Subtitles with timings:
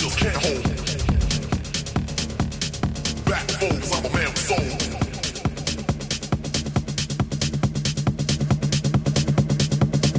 [0.00, 0.64] just can't hold.
[3.26, 4.70] Back folds, I'm a man with soul.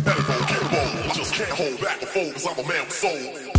[0.03, 1.09] Telephone, get bold.
[1.09, 2.05] I just can't hold back or
[2.47, 3.50] I'm a man with soul.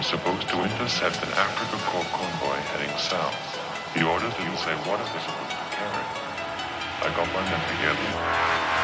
[0.00, 3.36] was supposed to intercept an Afrika Korps convoy heading south.
[3.92, 6.04] The orders didn't say what it was supposed to carry.
[7.04, 8.79] I got my men together.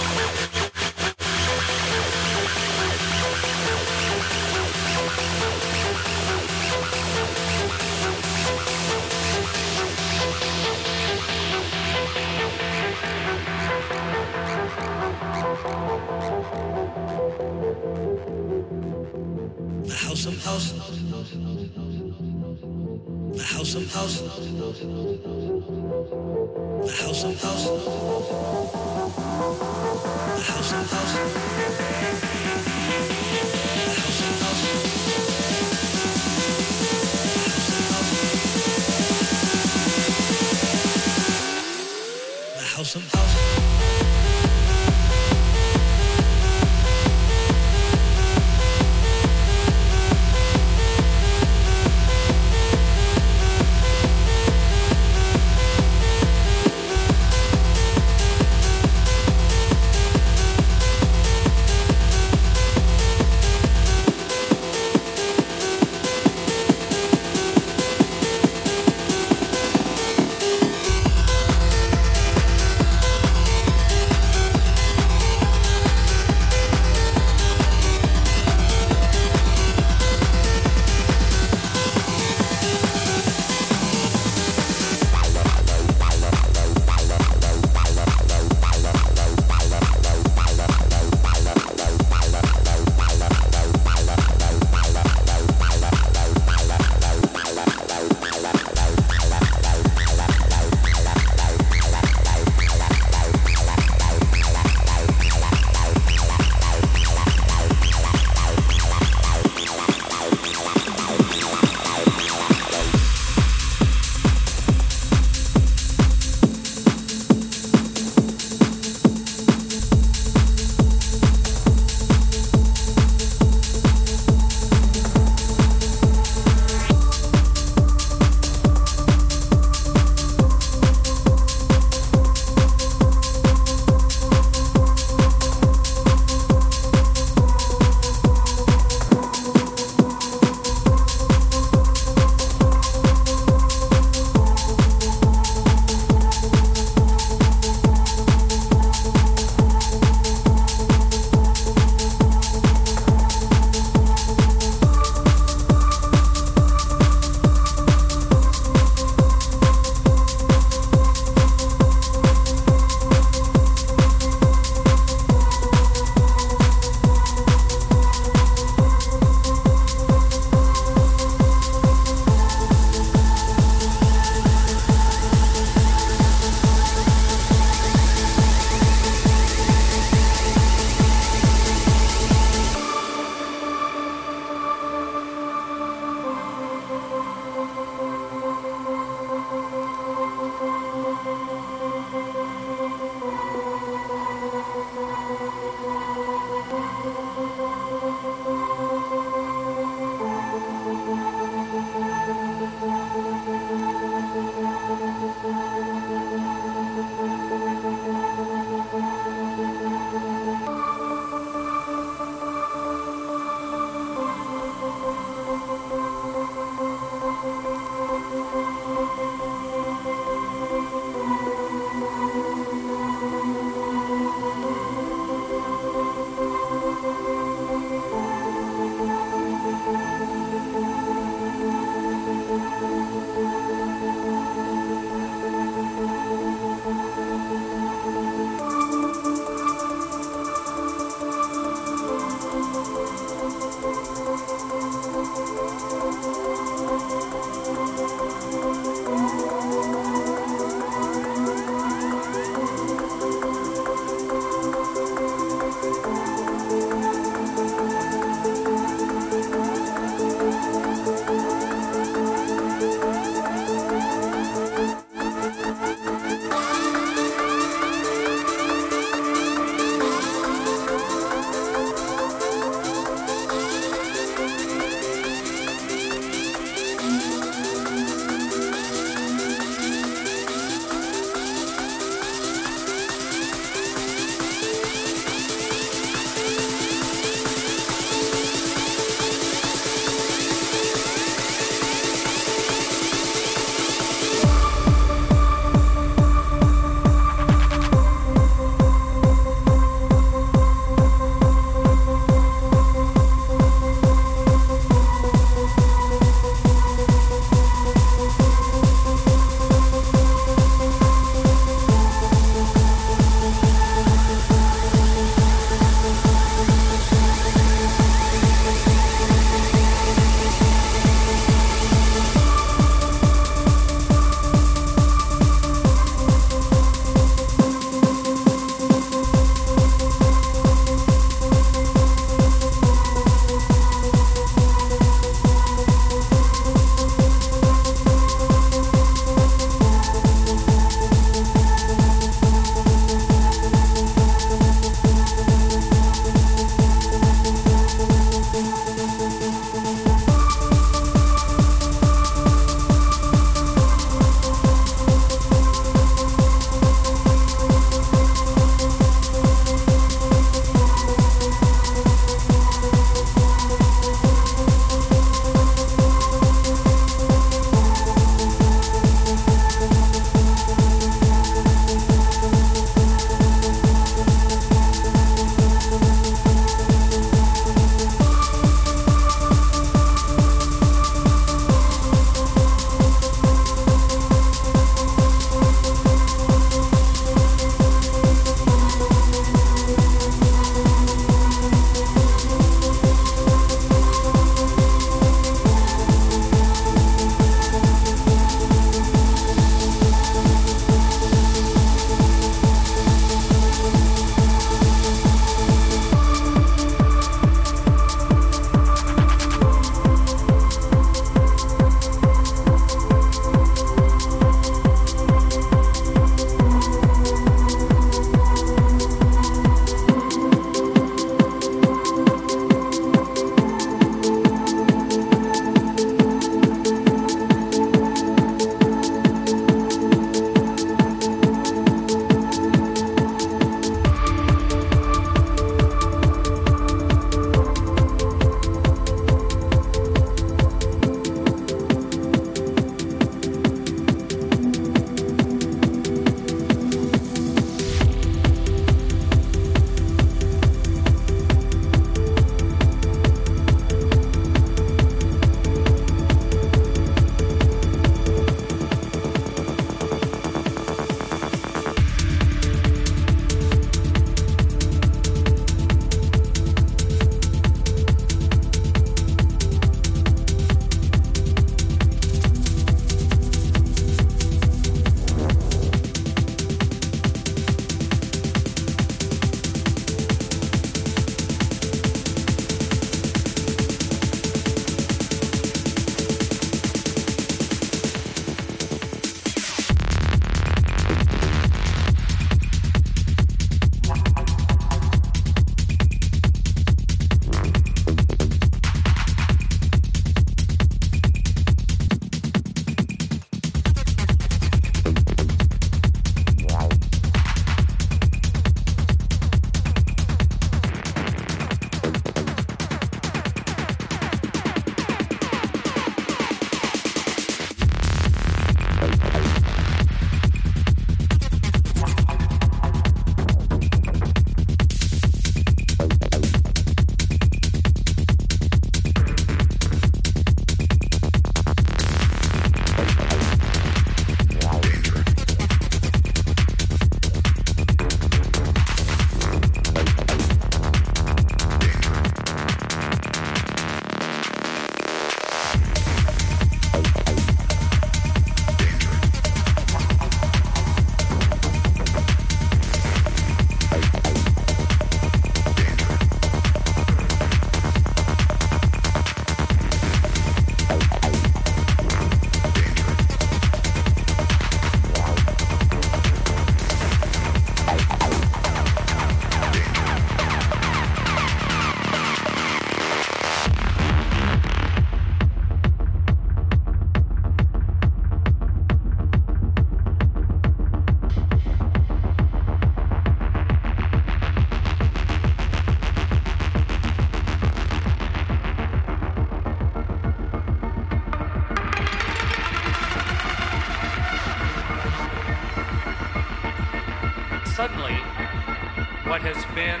[599.42, 600.00] Has been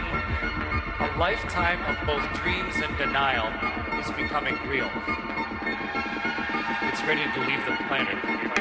[1.00, 3.50] a lifetime of both dreams and denial
[3.98, 4.88] is becoming real.
[6.86, 8.51] It's ready to leave the planet.